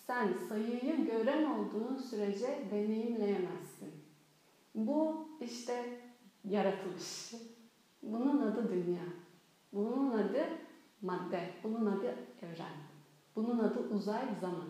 [0.07, 3.91] sen sayıyı gören olduğun sürece deneyimleyemezsin.
[4.75, 6.01] Bu işte
[6.45, 7.35] yaratılış.
[8.03, 9.03] Bunun adı dünya.
[9.73, 10.47] Bunun adı
[11.03, 11.51] madde.
[11.65, 12.77] Bunun adı evren.
[13.37, 14.69] Bunun adı uzay zaman.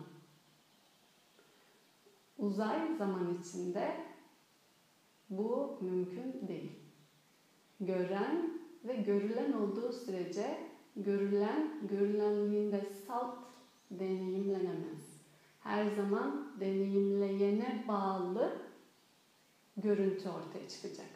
[2.38, 3.96] Uzay zaman içinde
[5.30, 6.72] bu mümkün değil.
[7.80, 10.58] Gören ve görülen olduğu sürece
[10.96, 13.34] görülen görülenliğinde salt
[13.90, 15.05] deneyimlenemez.
[15.66, 18.58] Her zaman deneyimleyene bağlı
[19.76, 21.10] görüntü ortaya çıkacak.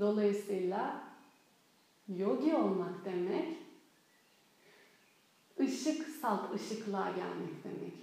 [0.00, 1.02] Dolayısıyla
[2.08, 3.58] yogi olmak demek
[5.60, 7.94] ışık salt ışıklığa gelmek demek.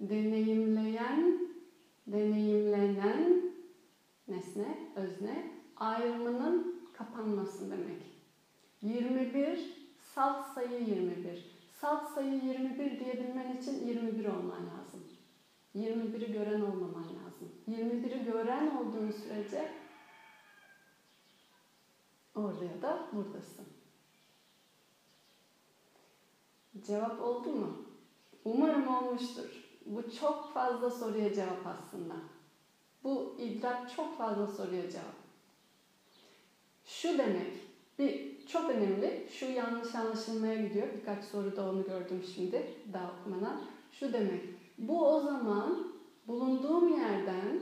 [0.00, 1.48] Deneyimleyen,
[2.06, 3.42] deneyimlenen
[4.28, 8.02] nesne, özne ayrımının kapanması demek.
[8.82, 9.58] 21
[10.14, 11.49] salt sayı 21.
[11.80, 15.04] Salt sayı 21 diyebilmen için 21 olman lazım.
[15.74, 17.52] 21'i gören olmaman lazım.
[17.68, 19.72] 21'i gören olduğun sürece
[22.34, 23.66] orada ya da buradasın.
[26.86, 27.76] Cevap oldu mu?
[28.44, 29.64] Umarım olmuştur.
[29.86, 32.14] Bu çok fazla soruya cevap aslında.
[33.04, 35.20] Bu idrak çok fazla soruya cevap.
[36.84, 37.52] Şu demek,
[37.98, 40.86] bir çok önemli, şu yanlış anlaşılmaya gidiyor.
[41.00, 43.60] Birkaç soruda onu gördüm şimdi daha okumadan.
[43.92, 44.42] Şu demek,
[44.78, 45.92] bu o zaman
[46.28, 47.60] bulunduğum yerden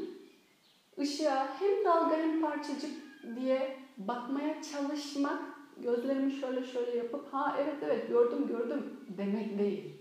[0.99, 2.93] ışığa hem dalga hem parçacık
[3.37, 5.43] diye bakmaya çalışmak,
[5.77, 9.95] gözlerimi şöyle şöyle yapıp ha evet evet gördüm gördüm demek değil.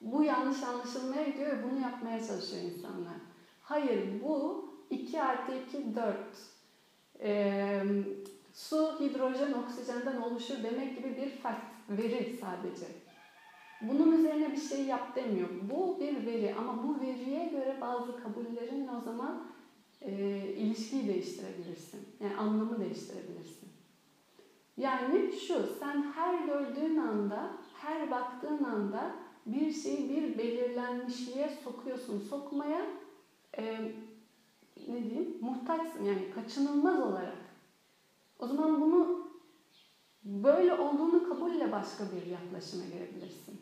[0.00, 3.16] Bu yanlış anlaşılmaya gidiyor ve bunu yapmaya çalışıyor insanlar.
[3.60, 6.16] Hayır bu 2 artı 2 4.
[7.20, 7.82] Ee,
[8.54, 12.86] su, hidrojen, oksijenden oluşur demek gibi bir fact, veri sadece.
[13.82, 15.48] Bunun üzerine bir şey yap demiyor.
[15.70, 19.46] Bu bir veri ama bu veriye göre bazı kabullerinle o zaman
[20.00, 20.12] e,
[20.56, 22.08] ilişkiyi değiştirebilirsin.
[22.20, 23.68] Yani anlamı değiştirebilirsin.
[24.76, 29.12] Yani şu, sen her gördüğün anda, her baktığın anda
[29.46, 32.20] bir şeyi bir belirlenmişliğe sokuyorsun.
[32.20, 32.86] Sokmaya
[33.58, 33.92] e,
[34.88, 37.43] ne diyeyim, muhtaçsın yani kaçınılmaz olarak.
[38.38, 39.24] O zaman bunu
[40.24, 43.60] böyle olduğunu kabulle başka bir yaklaşıma girebilirsin.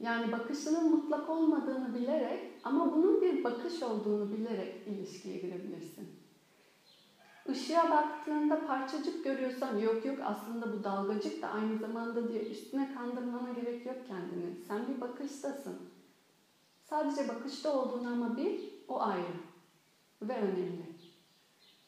[0.00, 6.08] Yani bakışının mutlak olmadığını bilerek ama bunun bir bakış olduğunu bilerek ilişkiye girebilirsin.
[7.48, 13.50] Işığa baktığında parçacık görüyorsan yok yok aslında bu dalgacık da aynı zamanda diye üstüne kandırmana
[13.50, 14.54] gerek yok kendini.
[14.68, 15.78] Sen bir bakıştasın.
[16.82, 19.34] Sadece bakışta olduğunu ama bil o ayrı
[20.22, 20.86] ve önemli.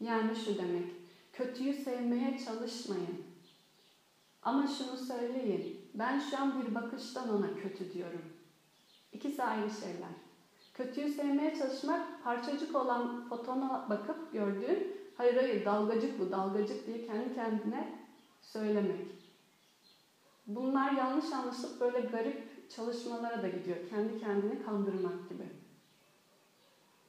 [0.00, 1.03] Yani şu demek,
[1.36, 3.24] kötüyü sevmeye çalışmayın.
[4.42, 8.22] Ama şunu söyleyin, ben şu an bir bakıştan ona kötü diyorum.
[9.12, 10.10] İkisi ayrı şeyler.
[10.74, 17.34] Kötüyü sevmeye çalışmak, parçacık olan fotona bakıp gördüğün, hayır hayır dalgacık bu, dalgacık diye kendi
[17.34, 17.98] kendine
[18.40, 19.06] söylemek.
[20.46, 23.76] Bunlar yanlış anlaşılıp böyle garip çalışmalara da gidiyor.
[23.90, 25.48] Kendi kendini kandırmak gibi.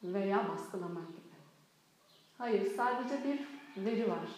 [0.04, 1.36] Veya baskılamak gibi.
[2.38, 4.30] Hayır, sadece bir veri var.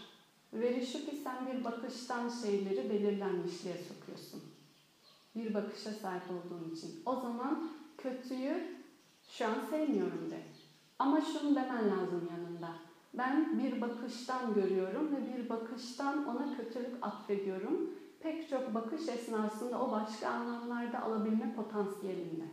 [0.54, 4.42] Veri şu ki sen bir bakıştan şeyleri belirlenmişliğe sokuyorsun.
[5.36, 7.04] Bir bakışa sahip olduğun için.
[7.06, 8.78] O zaman kötüyü
[9.30, 10.40] şu an sevmiyorum de.
[11.00, 12.70] Ama şunu demen lazım yanında.
[13.14, 17.90] Ben bir bakıştan görüyorum ve bir bakıştan ona kötülük atfediyorum.
[18.20, 22.44] Pek çok bakış esnasında o başka anlamlarda alabilme potansiyelinde.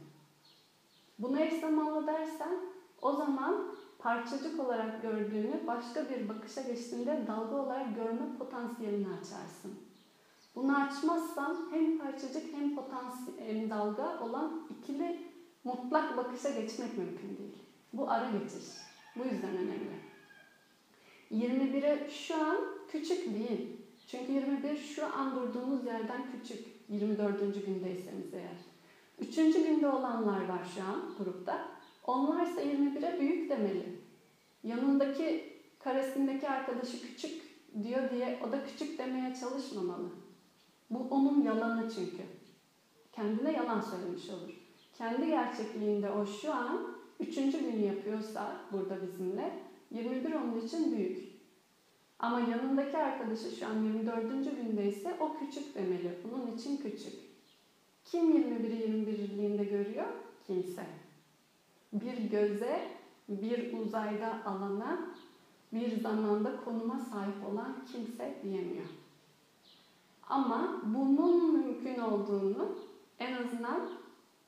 [1.19, 2.59] Bunu eş zamanlı dersen
[3.03, 3.67] o zaman
[4.05, 9.75] parçacık olarak gördüğünü başka bir bakışa geçtiğinde dalga olarak görme potansiyelini açarsın.
[10.57, 15.21] Bunu açmazsan hem parçacık hem potansiyel dalga olan ikili
[15.65, 17.59] mutlak bakışa geçmek mümkün değil.
[17.93, 18.69] Bu ara geçiş.
[19.17, 19.95] Bu yüzden önemli.
[21.33, 22.57] 21'e şu an
[22.89, 23.81] küçük değil.
[24.07, 26.67] Çünkü 21 şu an durduğunuz yerden küçük.
[26.89, 27.67] 24.
[27.67, 28.59] gündeyseniz eğer.
[29.19, 31.74] Üçüncü günde olanlar var şu an grupta.
[32.07, 33.99] Onlarsa 21'e büyük demeli.
[34.65, 37.43] Yanındaki karesindeki arkadaşı küçük
[37.83, 40.09] diyor diye o da küçük demeye çalışmamalı.
[40.91, 42.23] Bu onun yalanı çünkü.
[43.13, 44.61] Kendine yalan söylemiş olur.
[44.99, 49.59] Kendi gerçekliğinde o şu an üçüncü gün yapıyorsa burada bizimle
[49.91, 51.35] 21 onun için büyük.
[52.19, 54.57] Ama yanındaki arkadaşı şu an 24.
[54.57, 56.19] gündeyse o küçük demeli.
[56.25, 57.15] Bunun için küçük.
[58.05, 60.07] Kim 21'i 21'liğinde görüyor?
[60.47, 60.87] Kimse.
[61.95, 62.89] Bir göze,
[63.29, 64.99] bir uzayda alana,
[65.73, 68.87] bir zamanda konuma sahip olan kimse diyemiyor.
[70.29, 72.69] Ama bunun mümkün olduğunu
[73.19, 73.81] en azından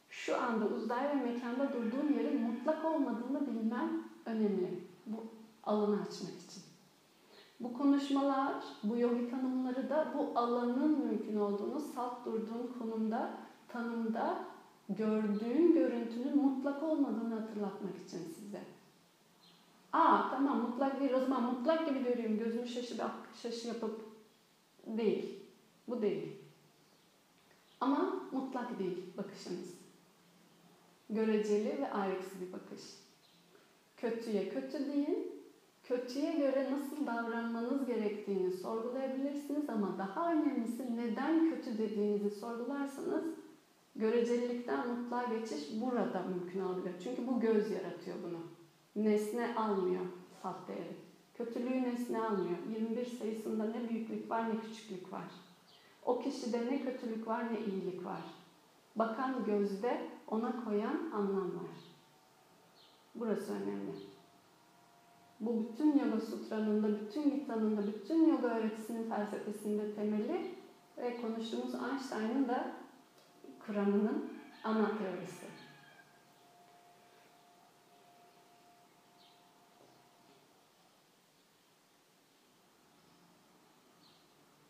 [0.08, 4.80] şu anda uzay ve mekanda durduğun yerin mutlak olmadığını bilmen önemli.
[5.06, 5.24] Bu
[5.64, 6.62] alanı açmak için.
[7.60, 13.30] Bu konuşmalar, bu yogi tanımları da bu alanın mümkün olduğunu, salt durduğun konumda,
[13.68, 14.38] tanımda
[14.88, 18.60] gördüğün görüntünün mutlak olmadığını hatırlatmak için size.
[19.92, 22.96] Aa tamam mutlak değil o zaman mutlak gibi görüyorum gözümü şaşı,
[23.42, 24.00] şaşı yapıp
[24.86, 25.38] değil.
[25.88, 26.36] Bu değil.
[27.80, 29.74] Ama mutlak değil bakışınız.
[31.10, 32.82] Göreceli ve ayrıksız bir bakış.
[33.96, 35.32] Kötüye kötü deyin,
[35.84, 43.24] kötüye göre nasıl davranmanız gerektiğini sorgulayabilirsiniz ama daha önemlisi neden kötü dediğinizi sorgularsanız
[43.98, 46.92] görecelilikten mutluğa geçiş burada mümkün olabilir.
[47.04, 48.38] Çünkü bu göz yaratıyor bunu.
[49.04, 50.04] Nesne almıyor
[50.42, 50.96] salt değeri.
[51.34, 52.58] Kötülüğü nesne almıyor.
[52.70, 55.24] 21 sayısında ne büyüklük var ne küçüklük var.
[56.04, 58.20] O kişide ne kötülük var ne iyilik var.
[58.96, 61.76] Bakan gözde ona koyan anlam var.
[63.14, 63.92] Burası önemli.
[65.40, 70.54] Bu bütün yoga sutranın da, bütün Gita'nın da, bütün yoga öğretisinin felsefesinde temeli
[70.98, 72.72] ve konuştuğumuz Einstein'ın da
[73.66, 74.30] Kur'an'ının
[74.64, 75.46] ana teorisi.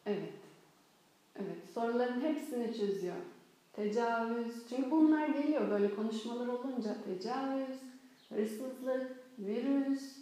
[0.06, 0.32] Evet.
[1.36, 1.56] Evet.
[1.74, 3.16] Soruların hepsini çözüyor.
[3.72, 4.68] tecavüz.
[4.68, 7.78] Çünkü bunlar geliyor böyle konuşmalar olunca tecavüz,
[8.28, 10.16] hırsızlık, virüs,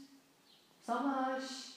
[0.82, 1.73] savaş,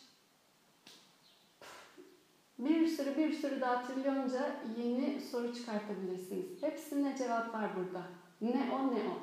[2.60, 6.64] bir sürü bir sürü daha trilyonca yeni soru çıkartabilirsiniz.
[6.64, 8.03] Hepsine cevap var burada.
[8.41, 9.18] Ne o ne o.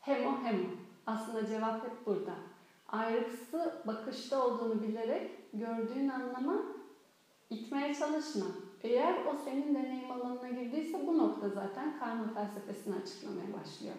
[0.00, 0.68] Hem o hem o.
[1.06, 2.34] Aslında cevap hep burada.
[2.88, 6.62] Ayrıksı bakışta olduğunu bilerek gördüğün anlama
[7.50, 8.46] itmeye çalışma.
[8.82, 13.94] Eğer o senin deneyim alanına girdiyse bu nokta zaten karma felsefesini açıklamaya başlıyor.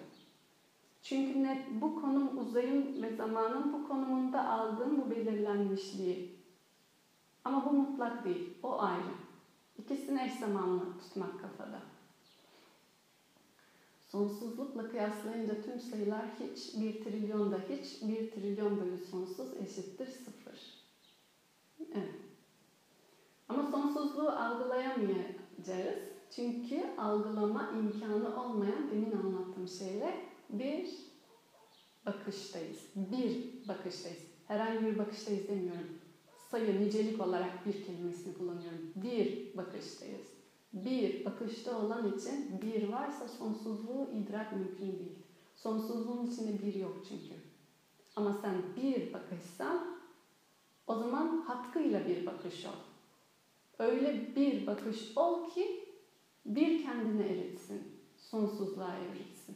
[1.02, 6.35] Çünkü net bu konum uzayın ve zamanın bu konumunda aldığın bu belirlenmişliği.
[7.46, 9.14] Ama bu mutlak değil, o ayrı.
[9.78, 11.82] İkisini eş zamanlı tutmak kafada.
[14.08, 20.60] Sonsuzlukla kıyaslayınca tüm sayılar hiç, bir trilyonda hiç, bir trilyon bölü sonsuz eşittir sıfır.
[21.94, 22.16] Evet.
[23.50, 26.16] Ama sonsuzluğu algılayamayacağız.
[26.30, 30.20] Çünkü algılama imkanı olmayan demin anlattığım şeyle
[30.50, 30.90] bir
[32.06, 32.86] bakıştayız.
[32.96, 34.24] Bir bakıştayız.
[34.48, 36.05] Herhangi bir bakıştayız demiyorum.
[36.56, 38.82] Sayı, nicelik olarak bir kelimesini kullanıyorum.
[38.96, 40.24] Bir bakıştayız.
[40.74, 45.16] Bir bakışta olan için bir varsa sonsuzluğu idrak mümkün değil.
[45.56, 47.36] Sonsuzluğun içinde bir yok çünkü.
[48.16, 49.86] Ama sen bir bakışsan
[50.88, 52.80] o zaman hakkıyla bir bakış ol.
[53.80, 55.80] Öyle bir bakış ol ki
[56.46, 59.56] bir kendini eritsin, sonsuzluğa evrilsin.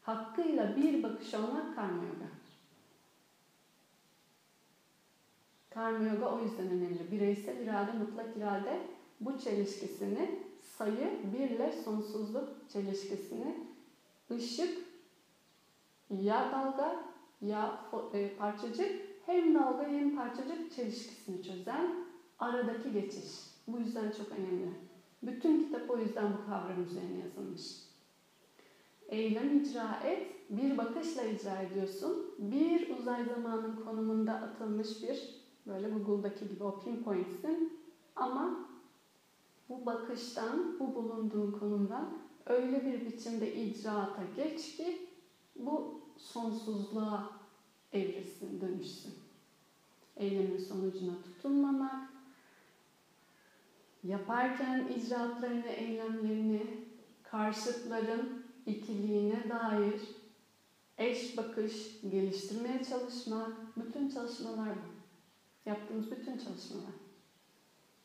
[0.00, 2.35] Hakkıyla bir bakış olmak karma yoga.
[5.76, 7.10] Karma yoga o yüzden önemli.
[7.10, 8.80] Bireysel irade, mutlak irade
[9.20, 13.54] bu çelişkisini sayı birle sonsuzluk çelişkisini
[14.30, 14.78] ışık
[16.10, 17.04] ya dalga
[17.40, 17.80] ya
[18.12, 18.90] e, parçacık
[19.26, 22.04] hem dalga hem parçacık çelişkisini çözen
[22.38, 23.32] aradaki geçiş.
[23.68, 24.70] Bu yüzden çok önemli.
[25.22, 27.62] Bütün kitap o yüzden bu kavram üzerine yazılmış.
[29.08, 32.34] Eylem icra et, bir bakışla icra ediyorsun.
[32.38, 35.35] Bir uzay zamanın konumunda atılmış bir,
[35.66, 37.82] böyle Google'daki gibi o pinpoint'sin.
[38.16, 38.50] Ama
[39.68, 42.08] bu bakıştan, bu bulunduğun konumdan
[42.46, 45.08] öyle bir biçimde icraata geç ki
[45.56, 47.30] bu sonsuzluğa
[47.92, 49.14] evrilsin, dönüşsün.
[50.16, 52.08] Eylemin sonucuna tutunmamak,
[54.04, 56.66] yaparken icraatlarını, eylemlerini
[57.22, 60.00] karşıtların ikiliğine dair
[60.98, 65.05] eş bakış geliştirmeye çalışmak, bütün çalışmalar bu.
[65.66, 66.94] Yaptığımız bütün çalışmalar.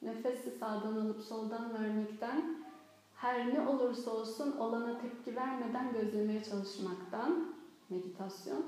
[0.01, 2.67] Nefesi sağdan alıp soldan vermekten,
[3.15, 7.55] her ne olursa olsun olana tepki vermeden gözlemeye çalışmaktan,
[7.89, 8.65] meditasyon,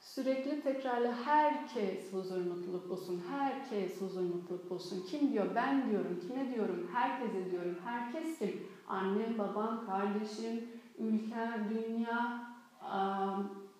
[0.00, 5.04] sürekli tekrarla herkes huzur mutluluk bulsun, herkes huzur mutluluk bulsun.
[5.10, 5.54] Kim diyor?
[5.54, 6.88] Ben diyorum, kime diyorum?
[6.92, 7.78] Herkese diyorum.
[7.84, 8.62] Herkes kim?
[8.88, 12.46] Annem, babam, kardeşim, ülke, dünya,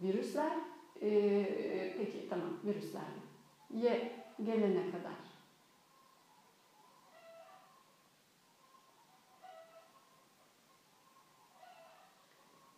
[0.02, 0.52] virüsler.
[1.02, 3.23] Ee, peki tamam virüslerle.
[3.74, 4.00] Ye
[4.42, 5.18] gelene kadar.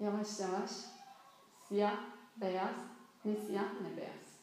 [0.00, 0.70] Yavaş yavaş
[1.68, 1.96] siyah,
[2.36, 2.76] beyaz,
[3.24, 4.38] ne siyah ne beyaz.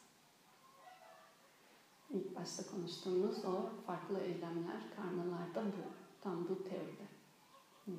[2.10, 5.90] İlk başta konuştuğumuz o farklı eylemler, karmalarda bu.
[6.20, 7.08] Tam bu teoride.
[7.84, 7.94] Hmm.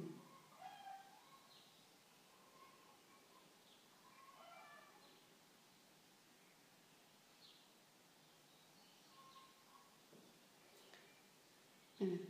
[12.01, 12.21] Evet.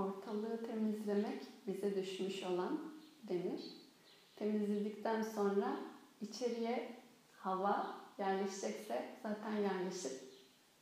[0.00, 2.80] Ortalığı temizlemek bize düşmüş olan
[3.22, 3.60] denir.
[4.36, 5.76] Temizledikten sonra
[6.20, 6.96] içeriye
[7.32, 7.86] hava
[8.18, 10.12] yerleşecekse zaten yerleşip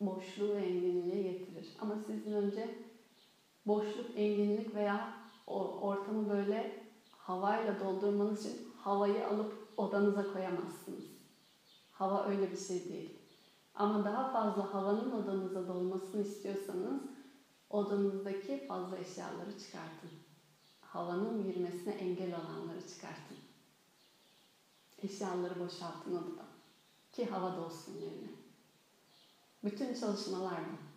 [0.01, 1.77] boşluğu ve enginliği getirir.
[1.81, 2.75] Ama sizin önce
[3.67, 5.15] boşluk, enginlik veya
[5.47, 11.05] ortamı böyle havayla doldurmanız için havayı alıp odanıza koyamazsınız.
[11.93, 13.19] Hava öyle bir şey değil.
[13.75, 17.18] Ama daha fazla havanın odanıza dolmasını istiyorsanız
[17.71, 20.11] odanızdaki fazla eşyaları çıkartın.
[20.81, 23.37] Havanın girmesine engel olanları çıkartın.
[25.03, 26.49] Eşyaları boşaltın odadan.
[27.13, 28.31] Ki hava dolsun yerine.
[29.65, 30.89] Bütün çalışmalar bu.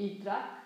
[0.00, 0.62] İdrak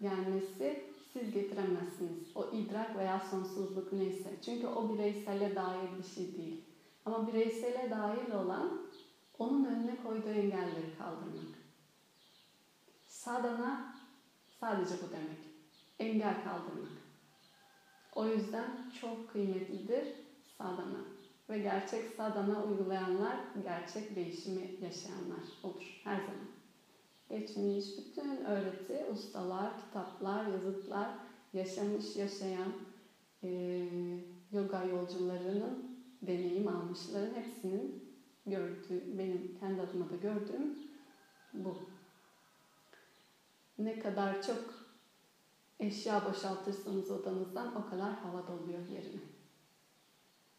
[0.00, 2.36] gelmesi siz getiremezsiniz.
[2.36, 4.30] O idrak veya sonsuzluk neyse.
[4.44, 6.64] Çünkü o bireysele dair bir şey değil.
[7.04, 8.82] Ama bireysele dair olan
[9.38, 11.58] onun önüne koyduğu engelleri kaldırmak.
[13.06, 13.93] Sadana
[14.64, 15.38] sadece bu demek.
[15.98, 16.92] engel kaldırmak.
[18.14, 20.08] O yüzden çok kıymetlidir
[20.58, 21.04] sadana.
[21.50, 26.48] Ve gerçek sadana uygulayanlar gerçek değişimi yaşayanlar olur her zaman.
[27.28, 31.10] Geçmiş bütün öğreti, ustalar, kitaplar, yazıtlar,
[31.52, 32.72] yaşamış, yaşayan
[33.42, 33.48] e,
[34.52, 38.04] yoga yolcularının, deneyim almışların hepsinin
[38.46, 40.74] gördüğü, benim kendi adıma da gördüğüm
[41.52, 41.93] bu.
[43.78, 44.74] Ne kadar çok
[45.80, 49.20] eşya boşaltırsanız odanızdan o kadar hava doluyor yerine.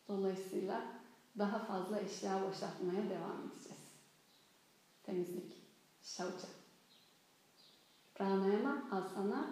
[0.07, 0.81] Dolayısıyla
[1.37, 3.83] daha fazla eşya boşaltmaya devam edeceğiz.
[5.03, 5.61] Temizlik,
[6.01, 6.47] şauca.
[8.15, 9.49] Pranayama, asana,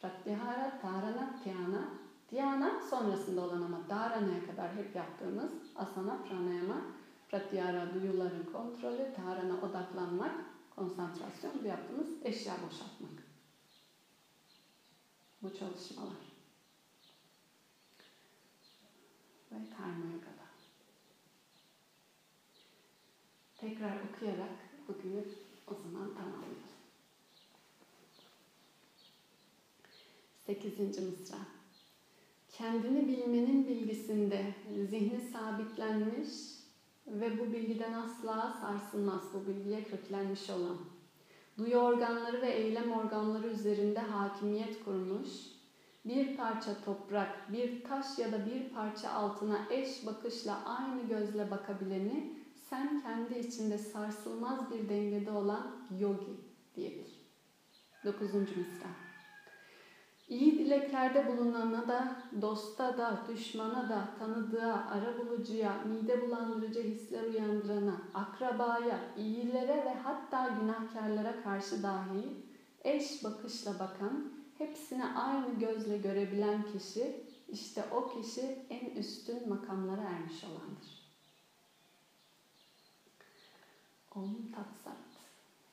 [0.00, 1.88] pratyahara, dharana, dhyana.
[2.32, 6.80] Dhyana sonrasında olan ama dharana'ya kadar hep yaptığımız asana, pranayama,
[7.28, 10.34] pratyahara duyuların kontrolü, dharana odaklanmak,
[10.76, 13.26] konsantrasyon bu yaptığımız eşya boşaltmak.
[15.42, 16.36] Bu çalışmalar.
[19.52, 20.46] Ve karma yogada.
[23.56, 24.58] Tekrar okuyarak
[24.88, 25.24] bugünü
[25.66, 26.56] o zaman tamamlayalım.
[30.46, 31.38] Sekizinci mısra.
[32.48, 34.54] Kendini bilmenin bilgisinde
[34.90, 36.55] zihni sabitlenmiş
[37.06, 40.76] ve bu bilgiden asla sarsılmaz, bu bilgiye köklenmiş olan,
[41.58, 45.28] duyu organları ve eylem organları üzerinde hakimiyet kurmuş,
[46.04, 52.36] bir parça toprak, bir taş ya da bir parça altına eş bakışla aynı gözle bakabileni
[52.70, 56.40] sen kendi içinde sarsılmaz bir dengede olan yogi
[56.74, 57.26] diyebilir.
[58.04, 59.05] Dokuzuncu misra.
[60.28, 68.00] İyi dileklerde bulunana da, dosta da, düşmana da, tanıdığa, ara bulucuya, mide bulandırıcı hisler uyandırana,
[68.14, 72.46] akrabaya, iyilere ve hatta günahkarlara karşı dahi
[72.84, 80.44] eş bakışla bakan, hepsini aynı gözle görebilen kişi, işte o kişi en üstün makamlara ermiş
[80.44, 81.06] olandır.
[84.14, 84.96] Om Tatsat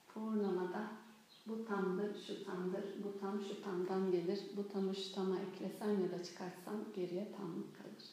[0.07, 1.02] Purnamada
[1.45, 6.11] bu tamdır, şu tamdır, bu tam şu tamdan gelir, bu tamı şu tama eklesen ya
[6.11, 8.03] da çıkarsan geriye tamlık kalır.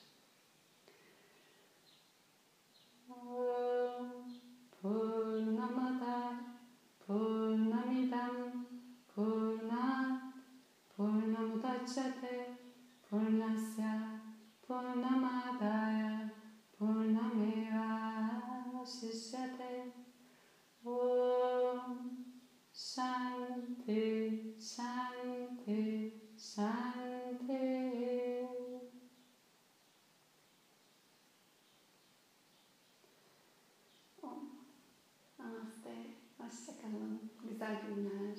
[4.83, 6.35] Purnamada
[7.07, 8.66] Purnamidam
[9.14, 10.20] Purna
[10.97, 12.59] Purnamudacate
[13.11, 14.20] Purnasya
[14.66, 16.31] Purnamadaya
[16.78, 18.01] Purnameva
[18.87, 19.93] Shishyate
[20.85, 22.30] Om
[22.89, 27.55] Σαντι, Σαντι, Σαντι.
[34.20, 34.28] Ό,
[35.37, 35.97] Αμαστέ,
[36.37, 38.33] Ασέκαλα, Πληθαρκή Μινέα.